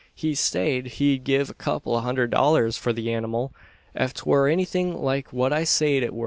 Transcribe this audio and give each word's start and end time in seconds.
He 0.15 0.33
sayed 0.33 0.87
he'd 0.97 1.23
give 1.25 1.51
a 1.51 1.53
kupple 1.53 1.95
o' 1.95 1.99
hunderd 2.01 2.31
dollars 2.31 2.75
for 2.75 2.91
the 2.91 3.13
anymal, 3.13 3.53
ef 3.95 4.15
'twur 4.15 4.47
anythin 4.47 4.95
like 4.97 5.31
what 5.31 5.53
I 5.53 5.63
sayed 5.63 6.01
it 6.01 6.11
wur. 6.11 6.19